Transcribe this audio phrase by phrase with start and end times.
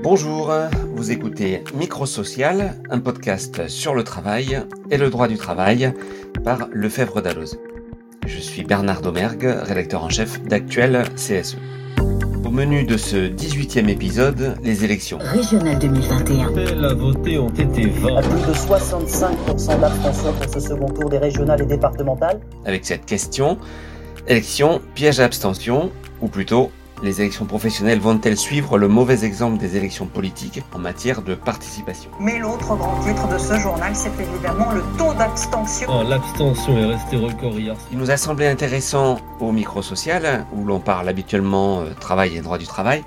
[0.00, 0.52] Bonjour,
[0.94, 5.92] vous écoutez Microsocial, un podcast sur le travail et le droit du travail
[6.44, 7.58] par Lefebvre Dalloz.
[8.24, 11.56] Je suis Bernard Domergue, rédacteur en chef d'Actuel CSE.
[12.44, 15.18] Au menu de ce 18e épisode, les élections.
[15.20, 16.50] Régional 2021.
[16.76, 18.16] La voté ont été 20.
[18.16, 22.40] À plus de 65% d'abstention pour ce second tour des régionales et départementales.
[22.64, 23.58] Avec cette question,
[24.28, 25.90] élection, piège à abstention,
[26.20, 26.70] ou plutôt
[27.02, 32.10] les élections professionnelles vont-elles suivre le mauvais exemple des élections politiques en matière de participation?
[32.20, 35.88] Mais l'autre grand titre de ce journal, c'est évidemment le taux d'abstention.
[35.90, 37.76] Oh, L'abstention est restée record hier.
[37.92, 42.58] Il nous a semblé intéressant au micro-social, où l'on parle habituellement euh, travail et droit
[42.58, 43.04] du travail,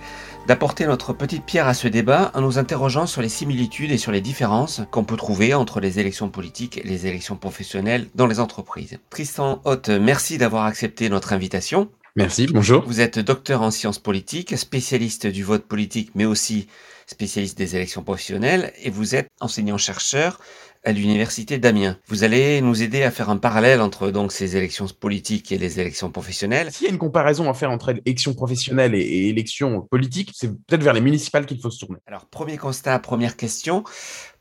[0.47, 4.11] d'apporter notre petite pierre à ce débat en nous interrogeant sur les similitudes et sur
[4.11, 8.39] les différences qu'on peut trouver entre les élections politiques et les élections professionnelles dans les
[8.39, 8.97] entreprises.
[9.09, 11.89] Tristan Haute, merci d'avoir accepté notre invitation.
[12.17, 12.83] Merci, bonjour.
[12.85, 16.67] Vous êtes docteur en sciences politiques, spécialiste du vote politique, mais aussi
[17.07, 20.37] spécialiste des élections professionnelles, et vous êtes enseignant-chercheur
[20.83, 21.97] à l'université d'Amiens.
[22.07, 25.79] Vous allez nous aider à faire un parallèle entre donc ces élections politiques et les
[25.79, 26.73] élections professionnelles.
[26.73, 30.49] S'il y a une comparaison à faire entre élections professionnelles et, et élections politiques, c'est
[30.49, 31.99] peut-être vers les municipales qu'il faut se tourner.
[32.07, 33.85] Alors, premier constat, première question.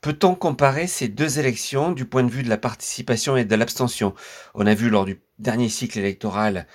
[0.01, 4.15] Peut-on comparer ces deux élections du point de vue de la participation et de l'abstention?
[4.55, 6.67] On a vu lors du dernier cycle électoral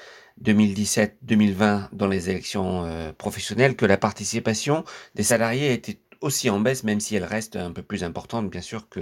[0.43, 4.83] 2017-2020 dans les élections euh, professionnelles que la participation
[5.15, 8.61] des salariés était aussi en baisse, même si elle reste un peu plus importante, bien
[8.61, 9.01] sûr, que,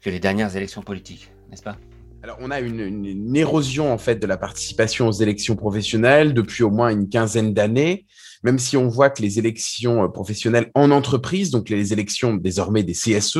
[0.00, 1.76] que les dernières élections politiques, n'est-ce pas?
[2.22, 6.70] Alors, on a une, érosion en fait de la participation aux élections professionnelles depuis au
[6.70, 8.06] moins une quinzaine d'années,
[8.42, 12.92] même si on voit que les élections professionnelles en entreprise, donc les élections désormais des
[12.92, 13.38] CSE,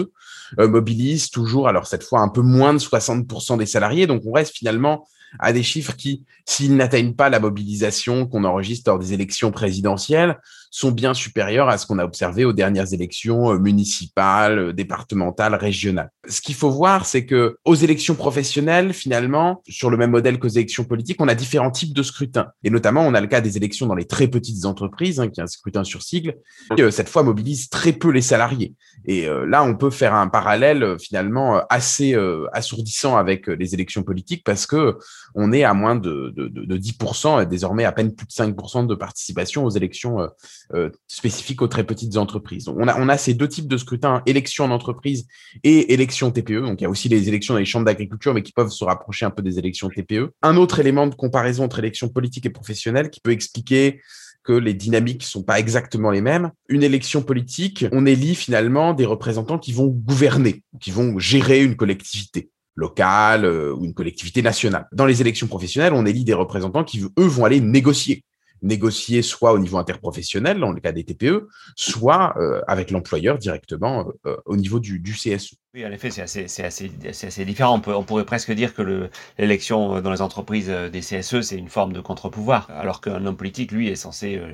[0.58, 4.32] euh, mobilisent toujours, alors cette fois un peu moins de 60% des salariés, donc on
[4.32, 5.06] reste finalement
[5.38, 10.38] à des chiffres qui, s'ils n'atteignent pas la mobilisation qu'on enregistre lors des élections présidentielles,
[10.72, 16.10] sont bien supérieurs à ce qu'on a observé aux dernières élections municipales, départementales, régionales.
[16.28, 20.48] Ce qu'il faut voir, c'est que aux élections professionnelles, finalement, sur le même modèle qu'aux
[20.48, 22.48] élections politiques, on a différents types de scrutins.
[22.62, 25.40] Et notamment, on a le cas des élections dans les très petites entreprises, hein, qui
[25.40, 26.36] est un scrutin sur sigle,
[26.76, 28.74] qui euh, cette fois mobilise très peu les salariés.
[29.06, 33.74] Et euh, là, on peut faire un parallèle euh, finalement assez euh, assourdissant avec les
[33.74, 34.98] élections politiques parce que
[35.34, 38.32] on est à moins de, de, de, de 10%, et désormais à peine plus de
[38.32, 40.28] 5% de participation aux élections
[40.74, 42.64] euh, spécifiques aux très petites entreprises.
[42.64, 45.26] Donc, on a, on a ces deux types de scrutins, élections en entreprise
[45.64, 46.62] et élections TPE.
[46.62, 48.84] Donc, il y a aussi les élections dans les chambres d'agriculture, mais qui peuvent se
[48.84, 50.32] rapprocher un peu des élections TPE.
[50.42, 54.00] Un autre élément de comparaison entre élections politiques et professionnelles qui peut expliquer
[54.42, 56.50] que les dynamiques sont pas exactement les mêmes.
[56.68, 61.76] Une élection politique, on élit finalement des représentants qui vont gouverner, qui vont gérer une
[61.76, 64.88] collectivité locale euh, ou une collectivité nationale.
[64.92, 68.24] Dans les élections professionnelles, on élit des représentants qui, eux, vont aller négocier
[68.62, 74.12] négocier soit au niveau interprofessionnel, dans le cas des TPE, soit euh, avec l'employeur directement
[74.26, 75.54] euh, au niveau du, du, CSE.
[75.72, 77.80] Oui, en effet, c'est assez, c'est assez, c'est assez différent.
[77.86, 79.08] On, pourrait presque dire que
[79.38, 83.70] l'élection dans les entreprises des CSE, c'est une forme de contre-pouvoir, alors qu'un homme politique,
[83.70, 84.52] lui, est censé euh,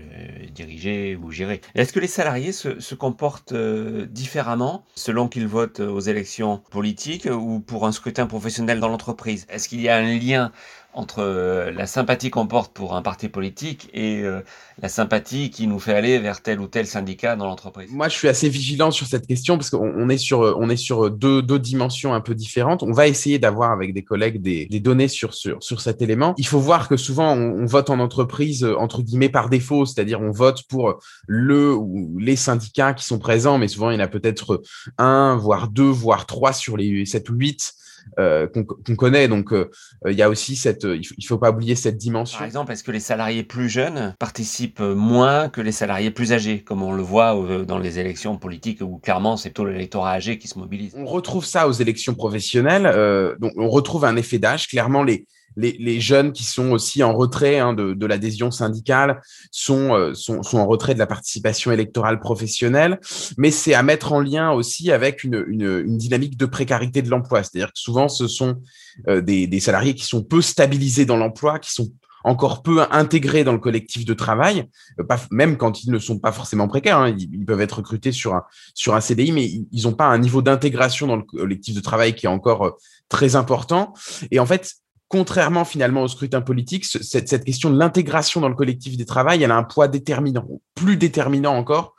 [0.50, 1.62] diriger ou gérer.
[1.74, 7.60] Est-ce que les salariés se, comportent euh, différemment selon qu'ils votent aux élections politiques ou
[7.60, 9.46] pour un scrutin professionnel dans l'entreprise?
[9.48, 10.52] Est-ce qu'il y a un lien
[10.96, 14.40] entre euh, la sympathie qu'on porte pour un parti politique et euh,
[14.80, 17.90] la sympathie qui nous fait aller vers tel ou tel syndicat dans l'entreprise?
[17.92, 21.05] Moi, je suis assez vigilant sur cette question parce qu'on est sur, on est sur
[21.10, 22.82] deux, dimensions un peu différentes.
[22.82, 26.34] On va essayer d'avoir avec des collègues des, données sur, cet élément.
[26.38, 30.30] Il faut voir que souvent, on, vote en entreprise, entre guillemets, par défaut, c'est-à-dire on
[30.30, 34.08] vote pour le ou les syndicats qui sont présents, mais souvent, il y en a
[34.08, 34.62] peut-être
[34.98, 37.74] un, voire deux, voire trois sur les sept ou huit
[38.18, 39.28] euh, qu'on qu connaît.
[39.28, 39.70] Donc, euh,
[40.06, 42.38] il y a aussi cette, il faut, il faut pas oublier cette dimension.
[42.38, 46.62] Par exemple, est-ce que les salariés plus jeunes participent moins que les salariés plus âgés,
[46.62, 50.48] comme on le voit dans les élections politiques où clairement c'est plutôt l'électorat âgé qui
[50.48, 50.94] se mobilise?
[50.96, 52.86] On retrouve ça aux élections professionnelles.
[52.86, 54.68] Euh, donc, on retrouve un effet d'âge.
[54.68, 59.20] Clairement, les les, les, jeunes qui sont aussi en retrait hein, de, de l'adhésion syndicale
[59.50, 63.00] sont, euh, sont, sont, en retrait de la participation électorale professionnelle,
[63.38, 67.10] mais c'est à mettre en lien aussi avec une, une, une dynamique de précarité de
[67.10, 67.42] l'emploi.
[67.42, 68.62] C'est-à-dire que souvent, ce sont
[69.08, 71.90] euh, des, des salariés qui sont peu stabilisés dans l'emploi, qui sont
[72.26, 76.18] encore peu intégrés dans le collectif de travail, euh, pas, même quand ils ne sont
[76.18, 76.98] pas forcément précaires.
[76.98, 78.42] Hein, ils, ils, peuvent être recrutés sur un,
[78.74, 82.14] sur un CDI, mais ils n'ont pas un niveau d'intégration dans le collectif de travail
[82.14, 82.70] qui est encore euh,
[83.08, 83.94] très important.
[84.32, 84.74] Et en fait,
[85.08, 89.42] contrairement finalement au scrutin politique, cette, cette question de l'intégration dans le collectif des travail,
[89.42, 91.94] elle a un poids déterminant, plus déterminant encore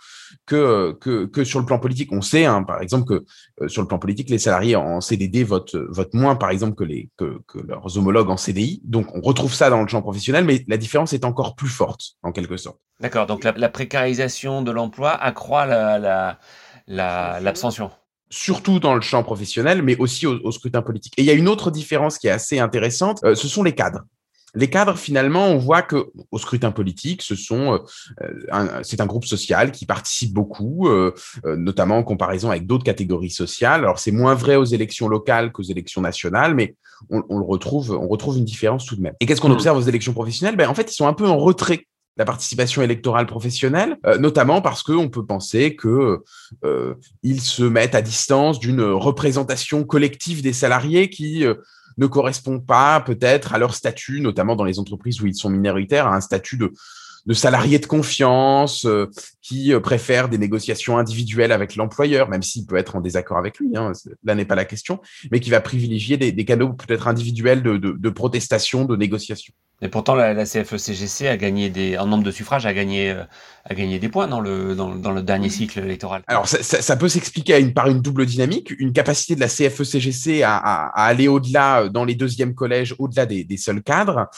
[0.45, 2.11] que, que, que sur le plan politique.
[2.11, 3.25] On sait, hein, par exemple, que
[3.61, 6.83] euh, sur le plan politique, les salariés en CDD votent, votent moins, par exemple, que,
[6.83, 8.81] les, que, que, leurs homologues en CDI.
[8.83, 12.01] Donc, on retrouve ça dans le champ professionnel, mais la différence est encore plus forte,
[12.23, 12.79] en quelque sorte.
[12.99, 17.85] D'accord, donc la, la, précarisation de l'emploi accroît l'abstention.
[17.85, 17.97] La, la,
[18.29, 21.13] surtout dans le champ professionnel, mais aussi au, au, scrutin politique.
[21.17, 23.73] Et il y a une autre différence qui est assez intéressante, euh, ce sont les
[23.73, 24.01] cadres.
[24.57, 27.79] Les cadres, finalement, on voit que au scrutin politique, ce sont,
[28.21, 31.13] euh, c'est un groupe social qui participe beaucoup, euh,
[31.45, 33.81] euh, notamment en comparaison avec d'autres catégories sociales.
[33.81, 36.75] Alors c'est moins vrai aux élections locales qu'aux élections nationales, mais
[37.11, 39.13] on, on, le retrouve, on retrouve une différence tout de même.
[39.19, 39.51] Et qu'est-ce qu'on mmh.
[39.51, 40.55] observe aux élections professionnelles?
[40.55, 41.85] Ben en fait, ils sont un peu en retrait
[42.17, 46.23] la participation électorale professionnelle, euh, notamment parce qu'on peut penser que
[46.63, 46.95] euh,
[47.39, 51.55] se mettent à distance d'une représentation collective des salariés qui euh,
[51.97, 56.07] ne correspond pas peut-être à leur statut, notamment dans les entreprises où ils sont minoritaires,
[56.07, 56.71] à un statut de,
[57.27, 59.09] de salariés de confiance euh,
[59.41, 63.75] qui euh, des négociations individuelles avec l'employeur, même s'il peut être en désaccord avec lui,
[63.75, 63.91] hein,
[64.23, 67.77] là n'est pas la question, mais qui va privilégier des, des canaux peut-être individuels de,
[67.77, 69.53] de, de, protestation, de négociation.
[69.81, 73.23] Et pourtant, la, la CFE-CGC a gagné des, en nombre de suffrages, a gagné, euh,
[73.65, 76.23] a gagné des points dans le, dans, dans le dernier cycle électoral.
[76.27, 79.47] Alors, ça, ça, ça peut s'expliquer une, par une double dynamique, une capacité de la
[79.47, 84.29] CFE-CGC à, à, à, aller au-delà dans les deuxièmes collèges, au-delà des, des seuls cadres,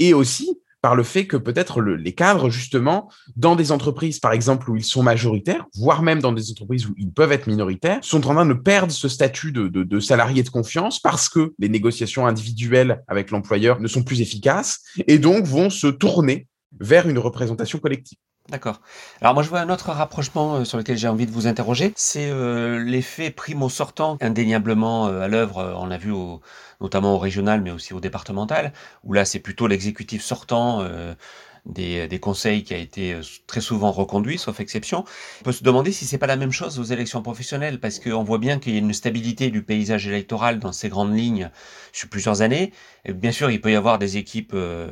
[0.00, 4.32] et aussi par le fait que peut-être le, les cadres, justement, dans des entreprises, par
[4.32, 7.98] exemple, où ils sont majoritaires, voire même dans des entreprises où ils peuvent être minoritaires,
[8.02, 11.52] sont en train de perdre ce statut de, de, de salarié de confiance parce que
[11.58, 16.46] les négociations individuelles avec l'employeur ne sont plus efficaces et donc vont se tourner
[16.80, 18.18] vers une représentation collective.
[18.48, 18.80] D'accord.
[19.20, 21.92] Alors moi je vois un autre rapprochement euh, sur lequel j'ai envie de vous interroger,
[21.96, 26.40] c'est euh, l'effet primo-sortant indéniablement euh, à l'œuvre, euh, on l'a vu au,
[26.80, 28.72] notamment au régional mais aussi au départemental,
[29.04, 30.82] où là c'est plutôt l'exécutif sortant
[31.68, 35.04] des, des, conseils qui a été euh, très souvent reconduit, sauf exception.
[35.40, 38.24] On peut se demander si c'est pas la même chose aux élections professionnelles, parce qu'on
[38.24, 41.50] voit bien qu'il y a une stabilité du paysage électoral dans ces grandes lignes
[41.92, 42.72] sur plusieurs années.
[43.08, 44.88] Bien sûr, il peut y avoir des équipes euh,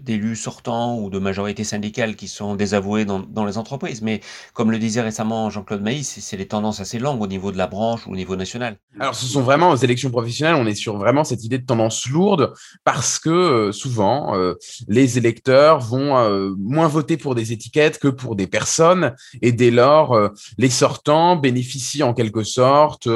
[0.00, 4.20] d'élus sortants ou de majorités syndicales qui sont désavouées dans, les entreprises, mais
[4.54, 7.66] comme le disait récemment Jean-Claude Maïs, c'est les tendances assez longues au niveau de la
[7.66, 8.78] branche ou au niveau national.
[8.98, 12.08] Alors, ce sont vraiment aux élections professionnelles, on est sur vraiment cette idée de tendance
[12.08, 12.52] lourde,
[12.84, 14.54] parce que euh, souvent, euh,
[14.88, 19.70] les électeurs vont euh, moins voter pour des étiquettes que pour des personnes, et dès
[19.70, 20.28] lors, euh,
[20.58, 23.08] les sortants bénéficient en quelque sorte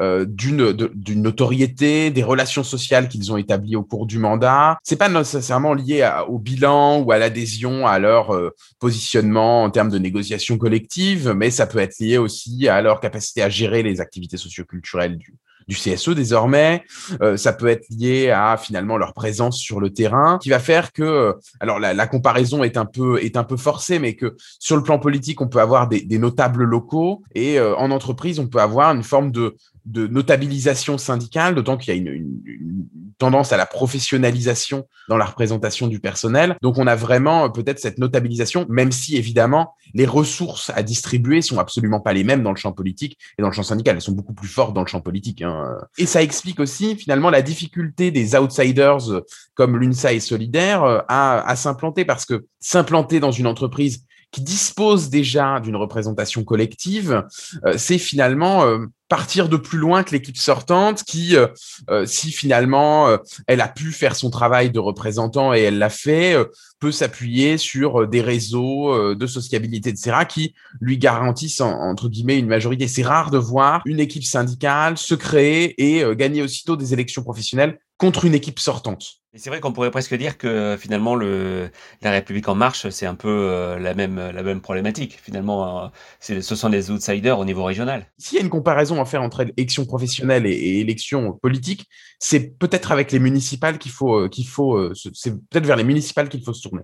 [0.00, 0.74] euh, d'une
[1.20, 4.78] notoriété, des relations sociales qu'ils ont établies au cours du mandat.
[4.82, 8.36] C'est pas nécessairement lié au bilan ou à l'adhésion à leur
[8.78, 13.42] positionnement en termes de négociation collective, mais ça peut être lié aussi à leur capacité
[13.42, 15.34] à gérer les activités socioculturelles du,
[15.68, 16.84] du CSE désormais.
[17.22, 20.92] Euh, ça peut être lié à finalement leur présence sur le terrain, qui va faire
[20.92, 24.76] que, alors la, la, comparaison est un peu est un peu forcée, mais que sur
[24.76, 28.46] le plan politique, on peut avoir des, des notables locaux et euh, en entreprise, on
[28.46, 32.86] peut avoir une forme de de notabilisation syndicale, d'autant qu'il y a une, une, une,
[33.18, 36.56] tendance à la professionnalisation dans la représentation du personnel.
[36.62, 41.42] Donc on a vraiment euh, peut-être cette notabilisation, même si évidemment les ressources à distribuer
[41.42, 43.96] sont absolument pas les mêmes dans le champ politique et dans le champ syndical.
[43.96, 45.42] Elles sont beaucoup plus fortes dans le champ politique.
[45.42, 45.76] Hein.
[45.98, 49.24] Et ça explique aussi finalement la difficulté des outsiders euh,
[49.54, 54.42] comme l'UNSA et Solidaire euh, à, à s'implanter parce que s'implanter dans une entreprise qui
[54.42, 57.24] dispose déjà d'une représentation collective,
[57.64, 61.46] euh, c'est finalement euh, partir de plus loin que l'équipe sortante qui, euh,
[61.90, 66.36] euh si finalement elle a pu faire son travail de représentant et elle l'a fait,
[66.80, 72.48] peut s'appuyer sur des réseaux de sociabilité, etc., qui lui garantissent en, entre guillemets une
[72.48, 72.88] majorité.
[72.88, 77.78] C'est rare de voir une équipe syndicale se créer et gagner aussitôt des élections professionnelles
[77.98, 79.22] contre une équipe sortante.
[79.32, 83.06] Et c'est vrai qu'on pourrait presque dire que finalement le, la République en marche, c'est
[83.06, 85.18] un peu euh, la même la même problématique.
[85.22, 85.88] Finalement, euh,
[86.20, 88.06] ce sont des outsiders au niveau régional.
[88.18, 91.86] S'il y a une comparaison à faire entre élection professionnelle et, et élection politique,
[92.18, 96.28] c'est peut-être avec les municipales qu'il faut euh, qu'il faut c'est peut-être vers les municipales
[96.28, 96.82] qu'il faut se tourner.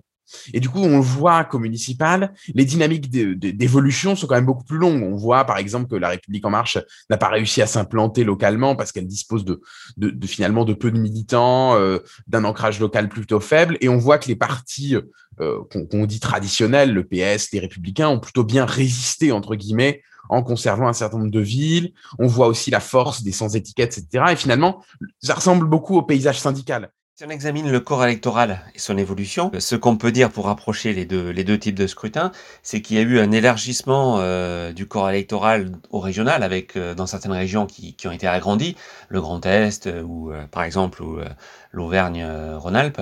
[0.53, 4.77] Et du coup, on voit qu'au municipal, les dynamiques d'évolution sont quand même beaucoup plus
[4.77, 5.03] longues.
[5.03, 6.77] On voit, par exemple, que la République en marche
[7.09, 9.61] n'a pas réussi à s'implanter localement parce qu'elle dispose de,
[10.25, 13.77] finalement de peu de militants, euh, d'un ancrage local plutôt faible.
[13.81, 14.95] Et on voit que les partis
[15.39, 20.01] euh, qu'on qu dit traditionnels, le PS, les Républicains, ont plutôt bien résisté entre guillemets
[20.29, 21.93] en conservant un certain nombre de villes.
[22.19, 24.25] On voit aussi la force des sans étiquettes, etc.
[24.31, 24.83] Et finalement,
[25.21, 26.91] ça ressemble beaucoup au paysage syndical.
[27.15, 30.93] Si on examine le corps électoral et son évolution, ce qu'on peut dire pour rapprocher
[30.93, 32.31] les deux, les deux types de scrutins,
[32.63, 36.95] c'est qu'il y a eu un élargissement euh, du corps électoral au régional, avec euh,
[36.95, 38.75] dans certaines régions qui, qui, ont été agrandies,
[39.09, 41.03] le Grand Est euh, ou par exemple
[41.71, 43.01] l'Auvergne-Rhône-Alpes.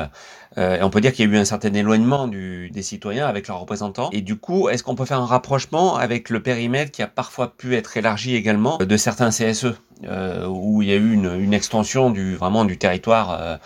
[0.58, 3.48] et on peut dire qu'il y a eu un certain éloignement du, des citoyens avec
[3.48, 4.10] leurs représentants.
[4.12, 7.56] Et du coup, est-ce qu'on peut faire un rapprochement avec le périmètre qui a parfois
[7.56, 9.74] pu être élargi également de certains CSE,
[10.04, 13.60] où il y a eu une, une extension du vraiment du territoire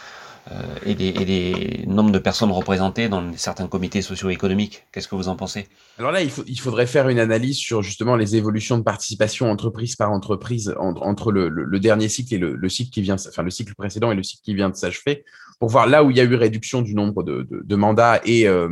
[0.51, 4.85] euh, et, des, et des nombres de personnes représentées dans certains comités socio-économiques.
[4.91, 5.67] Qu'est-ce que vous en pensez?
[5.97, 10.11] Alors là, il, faudrait faire une analyse sur justement les évolutions de participation entreprise par
[10.11, 14.11] entreprise entre, le, dernier cycle et le, le, cycle qui vient, enfin le cycle précédent
[14.11, 15.25] et le cycle qui vient de s'achever,
[15.59, 18.69] pour voir là où il y a eu réduction du nombre de, mandats et, euh,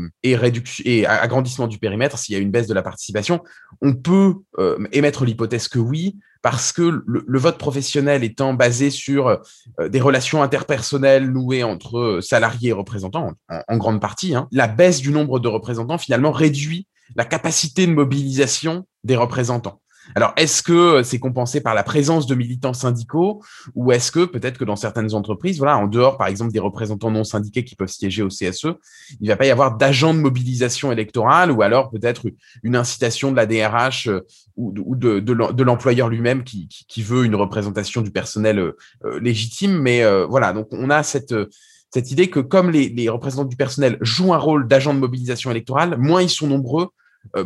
[1.07, 3.41] agrandissement du périmètre, s'il y a une baisse de la participation,
[3.81, 9.27] on peut euh, émettre l'hypothèse que oui, parce que le, vote professionnel étant basé sur
[9.27, 9.37] euh,
[9.87, 14.67] des relations interpersonnelles nouées entre euh, salariés et représentants, en, en grande partie, hein, la
[14.67, 16.85] baisse du nombre de représentants finalement réduit
[17.15, 19.81] la capacité de mobilisation des représentants.
[20.15, 23.41] Alors, est-ce que euh, c'est compensé par la présence de militants syndicaux
[23.75, 27.11] ou est-ce que peut-être que dans certaines entreprises, voilà, en dehors, par exemple, des représentants
[27.11, 28.67] non syndiqués qui peuvent siéger au CSE,
[29.19, 32.23] il ne va pas y avoir d'agents de mobilisation électorale ou alors peut-être
[32.63, 34.21] une incitation de la DRH euh,
[34.55, 36.67] ou de, l'employeur lui-même qui,
[37.01, 39.79] veut une représentation du personnel euh, légitime.
[39.79, 41.33] Mais voilà, donc on a cette
[41.95, 45.97] idée que comme les, les représentants du personnel jouent un rôle d'agent de mobilisation électorale,
[45.97, 46.89] moins ils sont nombreux,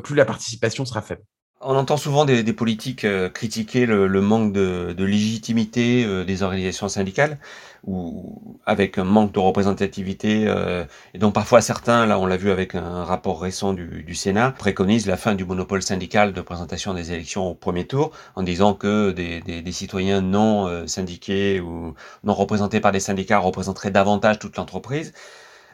[0.04, 1.22] plus la participation sera faible.
[1.60, 7.40] On entend souvent des, politiques euh, critiquer le, manque de, légitimité euh, des organisations syndicales,
[7.84, 10.46] ou avec un manque de représentativité.
[10.48, 10.86] Euh,
[11.16, 15.08] et donc parfois certains, là on l'a vu avec un rapport récent du, Sénat, préconisent
[15.08, 19.10] la fin du monopole syndical de présentation des élections au premier tour, en disant que
[19.12, 24.58] des, des, des citoyens non syndiqués ou non représentés par des syndicats représenteraient davantage toute
[24.58, 25.12] l'entreprise.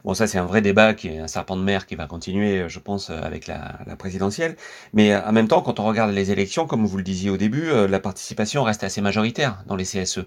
[0.04, 2.68] Bon, ça, c'est un vrai débat qui est un serpent de mer qui va continuer,
[2.68, 4.58] je pense, avec la, présidentielle.
[4.94, 7.70] Mais en même temps, quand on regarde les élections, comme vous le disiez au début,
[7.88, 10.26] la participation reste assez majoritaire dans les CSE.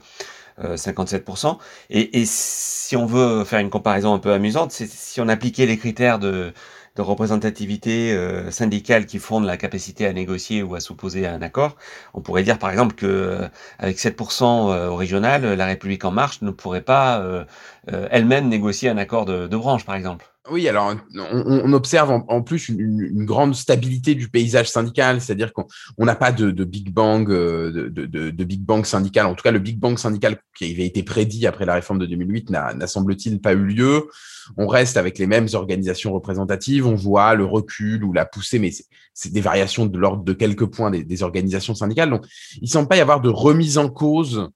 [0.65, 1.59] Euh, 57%.
[1.91, 5.67] Et, et, si on veut faire une comparaison un peu amusante, c'est si on appliquait
[5.67, 6.55] les critères de,
[6.97, 11.43] de représentativité euh, syndicale qui fondent la capacité à négocier ou à s'opposer à un
[11.43, 11.77] accord,
[12.15, 13.49] on pourrait dire par exemple que euh,
[13.79, 17.47] avec 7% euh, au régional, la République en marche ne pourrait pas
[17.87, 20.27] elle-même négocier un accord de, de branche, par exemple.
[20.51, 25.67] Oui, alors on, observe en, plus une, grande stabilité du paysage syndical, c'est-à-dire qu'on
[25.99, 29.27] n'a pas de, big bang, de, de, big bang syndical.
[29.27, 32.07] En tout cas, le big bang syndical qui avait été prédit après la réforme de
[32.07, 34.09] 2008 n'a semble-t-il pas eu lieu.
[34.57, 36.87] On reste avec les mêmes organisations représentatives.
[36.87, 38.71] On voit le recul ou la poussée, mais
[39.15, 42.11] c'est des variations de l'ordre de quelques points des, des, organisations syndicales.
[42.11, 42.25] Donc,
[42.61, 44.49] il semble pas y avoir de remise en cause euh,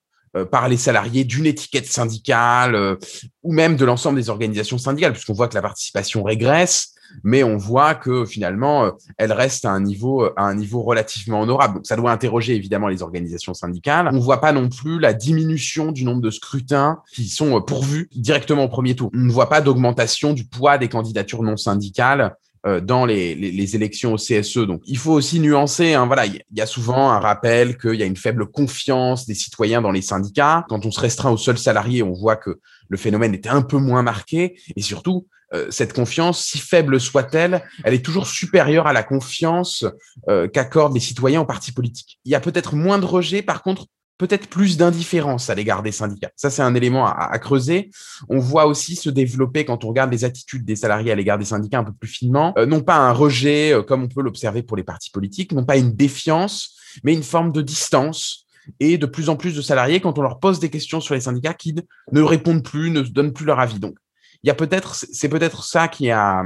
[0.45, 2.97] par les salariés d'une étiquette syndicale euh,
[3.43, 6.95] ou même de l'ensemble des organisations syndicales, puisqu'on voit que la participation régresse,
[7.25, 11.41] mais on voit que finalement, euh, elle reste à un niveau, à un niveau relativement
[11.41, 11.75] honorable.
[11.75, 14.09] Donc, ça doit interroger évidemment les organisations syndicales.
[14.13, 18.09] On ne voit pas non plus la diminution du nombre de scrutins qui sont pourvus
[18.15, 19.11] directement au premier tour.
[19.15, 22.29] On ne voit pas d'augmentation du poids des candidatures non syndicales euh,
[22.83, 24.59] dans les, les, les, élections au CSE.
[24.59, 25.95] Donc, il faut aussi nuancer.
[25.95, 29.35] Hein, voilà, il y a souvent un rappel qu'il y a une faible confiance des
[29.35, 30.67] citoyens dans les syndicats.
[30.69, 33.79] Quand on se restreint aux seuls salariés, on voit que le phénomène était un peu
[33.79, 34.61] moins marqué.
[34.77, 39.85] Et surtout, euh, cette confiance, si faible soit-elle, elle est toujours supérieure à la confiance
[40.29, 42.21] euh, qu'accordent les citoyens aux partis politiques.
[42.25, 43.87] Il y a peut-être moins de rejet, par contre,
[44.21, 46.31] peut-être plus d'indifférence à l'égard des syndicats.
[46.37, 47.91] Ça, c'est un élément à, creuser.
[48.29, 51.47] On voit aussi se développer, quand on regarde les attitudes des salariés à l'égard des
[51.47, 54.63] syndicats un peu plus finement, euh, non pas un rejet, euh, comme on peut l'observer
[54.63, 58.45] pour les partis politiques, non pas une défiance, mais une forme de distance
[58.79, 61.23] et de plus en plus de salariés, quand on leur pose des questions sur les
[61.23, 61.75] syndicats, qui
[62.13, 63.81] ne répondent plus, ne donnent plus leur avis.
[63.81, 63.95] Donc,
[64.43, 66.45] il y a peut-être, c'est peut-être ça qui a,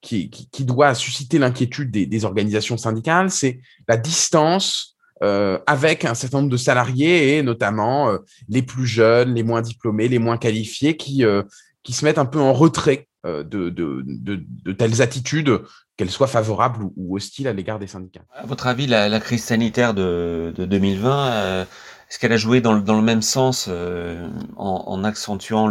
[0.00, 0.28] qui,
[0.64, 6.56] doit susciter l'inquiétude des organisations syndicales, c'est la distance euh, avec un certain nombre de
[6.56, 8.18] salariés et notamment euh,
[8.48, 11.42] les plus jeunes, les moins diplômés, les moins qualifiés qui, euh,
[11.82, 15.60] qui se mettent un peu en retrait euh, de, de, de, de, telles attitudes,
[15.96, 18.22] qu'elles soient favorables ou, ou hostiles à l'égard des syndicats.
[18.32, 21.64] À votre avis, la, la crise sanitaire de, de 2020, euh,
[22.08, 25.66] est-ce qu'elle a joué dans le, dans le même sens euh, en, en, accentuant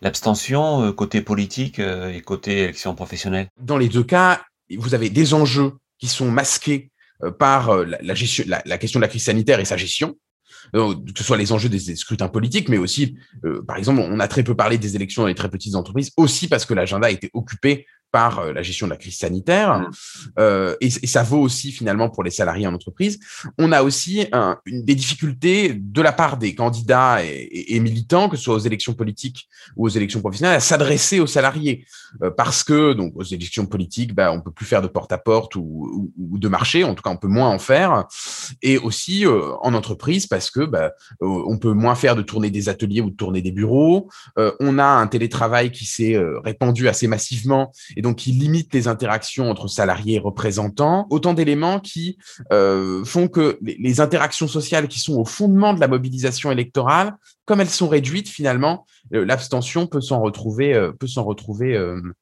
[0.00, 3.48] l'abstention côté politique et côté élection professionnelle?
[3.60, 4.40] Dans les deux cas,
[4.74, 6.90] vous avez des enjeux qui sont masqués
[7.38, 8.44] par euh, la, question
[9.00, 10.16] de la crise sanitaire et sa gestion,
[10.74, 14.20] euh, que ce soit les enjeux des, scrutins politiques, mais aussi, euh, par exemple, on
[14.20, 17.08] a très peu parlé des élections dans les très petites entreprises, aussi parce que l'agenda
[17.08, 19.90] a été occupé par euh, la gestion de la crise sanitaire, mmh.
[20.38, 23.18] euh, et, ça vaut aussi finalement pour les salariés en entreprise,
[23.58, 24.26] on a aussi
[24.66, 28.94] une, des difficultés de la part des candidats et, militants, que ce soit aux élections
[28.94, 31.86] politiques ou aux élections professionnelles, à s'adresser aux salariés,
[32.22, 36.12] euh, parce que donc aux élections politiques, bah, on peut plus faire de porte-à-porte ou,
[36.16, 38.04] de marché, en tout cas on peut moins en faire,
[38.62, 43.00] et aussi en entreprise parce que bah, on peut moins faire de tourner des ateliers
[43.00, 48.02] ou de tourner des bureaux, on a un télétravail qui s'est répandu assez massivement et
[48.02, 51.08] donc qui limite les interactions entre salariés et représentants.
[51.10, 52.16] Autant d'éléments qui
[52.52, 57.14] euh, font que les, interactions sociales qui sont au fondement de la mobilisation électorale,
[57.44, 61.76] comme elles sont réduites, finalement, euh, l'abstention peut s'en retrouver, euh, peut s'en retrouver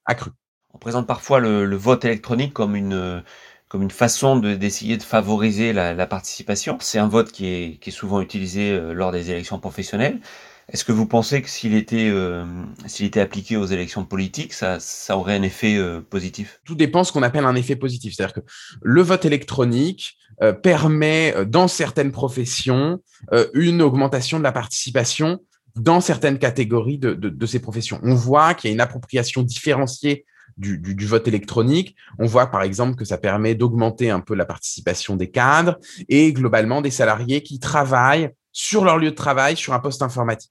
[0.07, 0.31] accrue.
[0.73, 3.23] On présente parfois le, vote électronique comme une
[3.69, 6.79] comme une façon d'essayer de, favoriser la, participation.
[6.81, 10.21] C'est un vote qui est souvent utilisé lors des élections professionnelles.
[10.73, 12.45] Est-ce que vous pensez que s'il était, euh,
[12.99, 14.79] était appliqué aux élections politiques, ça,
[15.11, 16.61] aurait un effet euh, positif?
[16.65, 18.15] Tout dépend ce qu'on appelle un effet positif.
[18.15, 18.41] C'est-à-dire que
[18.83, 23.01] le vote électronique euh, permet, dans certaines professions,
[23.55, 25.41] une augmentation de la participation
[25.77, 28.01] dans certaines catégories de, de, de ces professions.
[28.03, 30.25] On voit qu'il y a une appropriation différenciée
[30.57, 31.95] du, du, du, vote électronique.
[32.19, 36.33] On voit par exemple que ça permet d'augmenter un peu la participation des cadres et
[36.33, 40.51] globalement des salariés qui travaillent sur leur lieu de travail, sur un poste informatique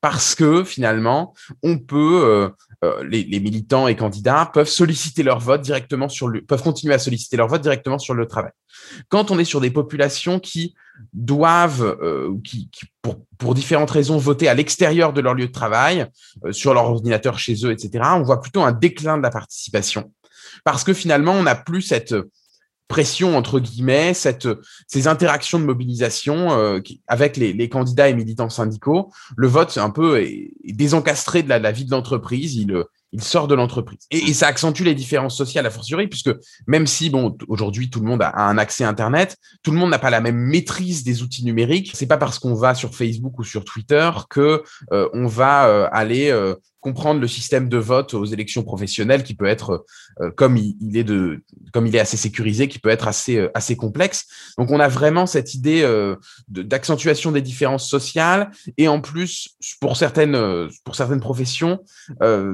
[0.00, 2.48] parce que finalement, on peut, euh,
[2.84, 6.98] euh, les, militants et candidats peuvent solliciter leur vote directement sur le, peuvent continuer à
[6.98, 8.52] solliciter leur vote directement sur le travail.
[9.08, 10.74] Quand on est sur des populations qui
[11.12, 12.70] doivent, euh, qui,
[13.02, 16.06] pour, pour, différentes raisons, voter à l'extérieur de leur lieu de travail,
[16.50, 20.12] sur leur ordinateur chez eux, etc., on voit plutôt un déclin de la participation
[20.64, 22.14] parce que finalement, on n'a plus cette
[22.88, 24.48] pression entre guillemets, cette,
[24.86, 29.90] ces interactions de mobilisation euh, avec les, les, candidats et militants syndicaux, le vote un
[29.90, 32.54] peu est, désencastré de la, la vie de l'entreprise.
[32.56, 34.00] Il, il sort de l'entreprise.
[34.10, 36.30] Et, ça accentue les différences sociales à fortiori, puisque
[36.66, 39.98] même si, bon, aujourd'hui, tout le monde a, un accès Internet, tout le monde n'a
[39.98, 41.92] pas la même maîtrise des outils numériques.
[41.94, 44.62] C'est pas parce qu'on va sur Facebook ou sur Twitter que
[44.92, 46.30] euh, on va euh, aller
[46.86, 49.84] comprendre le système de vote aux élections professionnelles qui peut être,
[50.20, 53.50] euh, comme il, est de, comme il est assez sécurisé, qui peut être assez, euh,
[53.54, 54.26] assez complexe.
[54.56, 56.14] Donc, on a vraiment cette idée euh,
[56.46, 60.38] d'accentuation des différences sociales et en plus, pour certaines,
[60.84, 61.80] pour certaines professions,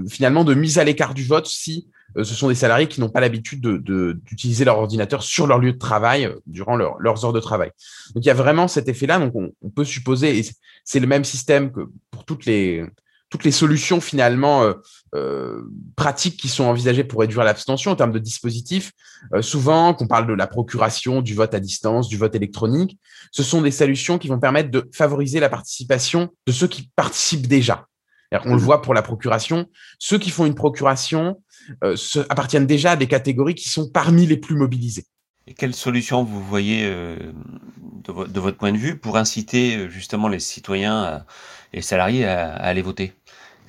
[0.08, 3.20] finalement, de mise à l'écart du vote si ce sont des salariés qui n'ont pas
[3.20, 7.70] l'habitude d'utiliser de, leur ordinateur sur leur lieu de travail durant leurs heures de travail.
[8.14, 9.18] Donc il y a vraiment cet effet-là.
[9.18, 10.42] Donc on, on, peut supposer, et
[10.84, 12.84] c'est le même système que pour toutes les,
[13.32, 14.74] toutes les solutions finalement euh,
[15.14, 15.62] euh,
[15.96, 18.92] pratiques qui sont envisagées pour réduire l'abstention en termes de dispositifs.
[19.32, 22.98] Euh, souvent, qu'on parle de la procuration, du vote à distance, du vote électronique,
[23.30, 27.46] ce sont des solutions qui vont permettre de favoriser la participation de ceux qui participent
[27.46, 27.86] déjà.
[28.44, 28.64] On le mmh.
[28.64, 29.66] voit pour la procuration.
[29.98, 31.42] Ceux qui font une procuration
[32.30, 35.04] appartiennent déjà à des catégories qui sont parmi les plus mobilisées.
[35.46, 40.40] Et quelles solutions vous voyez de, de, votre point de vue pour inciter justement les
[40.40, 41.26] citoyens
[41.74, 43.12] et les salariés à aller voter?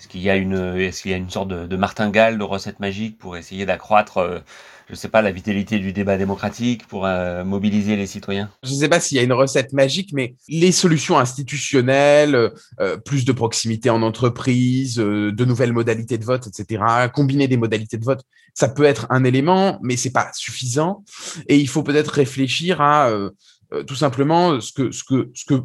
[0.04, 2.82] Est-ce qu'il y a une, est-ce qu'il y a une sorte de, martingale, de recette
[2.82, 4.40] magique pour essayer d'accroître, euh,
[4.88, 8.50] je ne sais pas, la vitalité du débat démocratique, pour euh, mobiliser les citoyens?
[8.64, 12.98] Je ne sais pas s'il y a une recette magique, mais les solutions institutionnelles, euh,
[12.98, 18.04] plus de proximité en entreprise, de nouvelles modalités de vote, etc., combiner des modalités de
[18.04, 21.06] vote, ça peut être un élément, mais c'est pas suffisant.
[21.48, 23.10] Et il faut peut-être réfléchir à
[23.88, 25.64] tout simplement ce que, ce que, ce que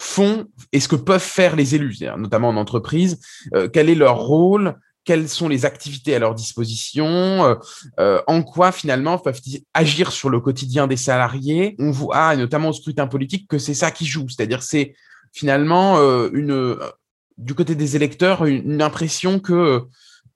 [0.00, 3.18] font et ce que peuvent faire les élus, notamment en entreprise,
[3.54, 7.54] euh, quel est leur rôle, quelles sont les activités à leur disposition, euh,
[7.98, 11.74] euh, en quoi finalement peuvent-ils agir sur le quotidien des salariés.
[11.78, 14.94] On voit, notamment au scrutin politique, que c'est ça qui joue, c'est-à-dire c'est
[15.32, 15.98] finalement
[16.32, 16.78] une
[17.36, 19.82] du côté des électeurs une impression que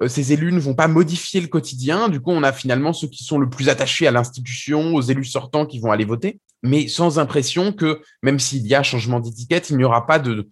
[0.07, 2.09] ces élus ne vont pas modifier le quotidien.
[2.09, 5.25] Du coup, on a finalement ceux qui sont le plus attachés à l'institution, aux élus
[5.25, 9.71] sortants qui vont aller voter mais sans impression que même s'il y a changement d'étiquette,
[9.71, 10.49] il n'y aura pas de,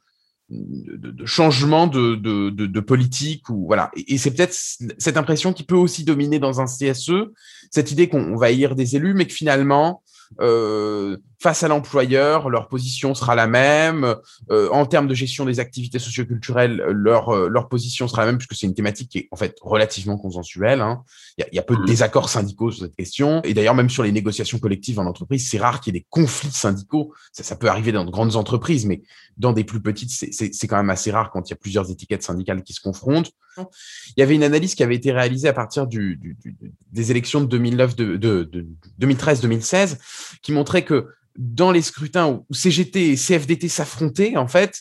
[1.24, 3.90] changement de, politique ou voilà.
[3.94, 4.56] Et, c'est peut-être
[4.98, 7.30] cette impression qui peut aussi dominer dans un CSE,
[7.70, 10.02] cette idée qu'on va élire des élus, mais que finalement
[10.40, 14.14] euh, face à l'employeur, leur position sera la même.
[14.50, 18.38] Euh, en termes de gestion des activités socioculturelles, leur, euh, leur position sera la même,
[18.38, 20.82] puisque c'est une thématique qui est en fait relativement consensuelle.
[20.82, 21.02] Hein.
[21.38, 21.86] Il, y a, y a, peu de mmh.
[21.86, 23.40] désaccords syndicaux sur cette question.
[23.44, 26.06] Et d'ailleurs, même sur les négociations collectives en entreprise, c'est rare qu'il y ait des
[26.10, 27.14] conflits syndicaux.
[27.32, 29.00] Ça, ça, peut arriver dans de grandes entreprises, mais
[29.38, 32.22] dans des plus petites, c'est quand même assez rare quand il y a plusieurs étiquettes
[32.22, 33.32] syndicales qui se confrontent.
[33.56, 36.36] Il y avait une analyse qui avait été réalisée à partir du, du,
[36.92, 38.66] des élections de 2009, de, de, de
[39.00, 39.98] 2013-2016,
[40.42, 41.08] qui montrait que
[41.40, 44.78] dans les scrutins où CGT et CFDT s'affrontaient, en fait,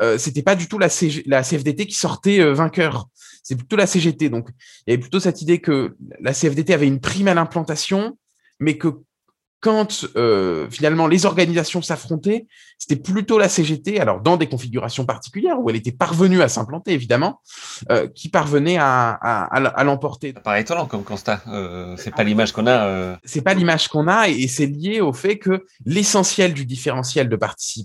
[0.00, 0.88] euh, c'était pas du tout la,
[1.26, 3.08] la, CFDT qui sortait euh, vainqueur.
[3.44, 4.28] c'est plutôt la CGT.
[4.28, 4.48] Donc,
[4.86, 8.18] il y avait plutôt cette idée que la CFDT avait une prime à l'implantation,
[8.58, 8.88] mais que
[9.60, 12.46] quand euh, finalement les organisations s'affrontaient,
[12.78, 16.92] c'était plutôt la CGT, alors dans des configurations particulières où elle était parvenue à s'implanter
[16.92, 17.40] évidemment,
[17.90, 20.32] euh, qui parvenait à, à, à l'emporter.
[20.34, 21.42] Ça paraît étonnant comme constat.
[21.48, 22.86] Euh, c'est pas l'image qu'on a.
[22.86, 23.16] Euh...
[23.24, 27.38] C'est pas l'image qu'on a et, c'est lié au fait que l'essentiel du différentiel de,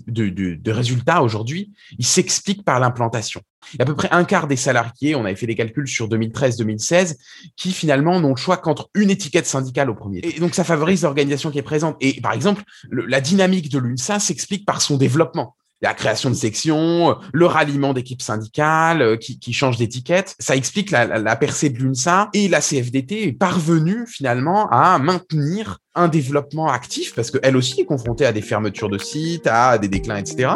[0.06, 3.42] de, de, de résultats aujourd'hui, il s'explique par l'implantation.
[3.72, 5.88] Il y a à peu près un quart des salariés, on avait fait des calculs
[5.88, 7.16] sur 2013-2016,
[7.56, 10.20] qui finalement n'ont le choix qu'entre une étiquette syndicale au premier.
[10.22, 11.96] Et donc ça favorise l'organisation qui est présente.
[12.00, 16.34] Et par exemple, le, la dynamique de l'UNSA s'explique par son développement la création de
[16.34, 20.34] sections, le ralliement d'équipes syndicales euh, qui, qui changent d'étiquette.
[20.38, 24.98] Ça explique la, la, la percée de l'UNSA et la CFDT est parvenue finalement à
[24.98, 29.78] maintenir un développement actif parce qu'elle aussi est confrontée à des fermetures de sites, à
[29.78, 30.50] des déclins, etc.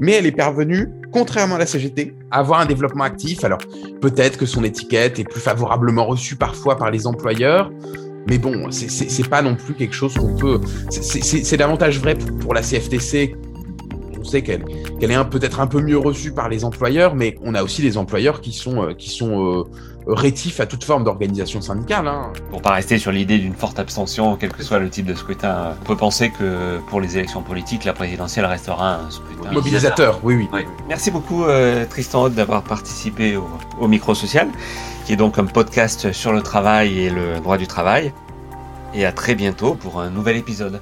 [0.00, 3.44] Mais elle est parvenue, contrairement à la CGT, à avoir un développement actif.
[3.44, 3.58] Alors
[4.00, 7.70] peut-être que son étiquette est plus favorablement reçue parfois par les employeurs.
[8.26, 10.58] Mais bon, c'est pas non plus quelque chose qu'on peut.
[10.88, 13.36] C'est davantage vrai pour la CFTC
[14.24, 14.64] on sait qu'elle
[14.98, 17.98] qu'elle est peut-être un peu mieux reçue par les employeurs, mais on a aussi des
[17.98, 19.64] employeurs qui sont, euh, qui sont euh,
[20.06, 22.08] rétifs à toute forme d'organisation syndicale.
[22.08, 22.32] Hein.
[22.50, 25.74] Pour pas rester sur l'idée d'une forte abstention, quel que soit le type de scrutin,
[25.80, 30.20] on peut penser que pour les élections politiques, la présidentielle restera un scrutin mobilisateur.
[30.22, 30.48] Oui, oui.
[30.52, 30.62] oui.
[30.88, 34.48] Merci beaucoup euh, Tristan Haute d'avoir participé au, au Micro Social,
[35.04, 38.12] qui est donc un podcast sur le travail et le droit du travail.
[38.94, 40.80] Et à très bientôt pour un nouvel épisode.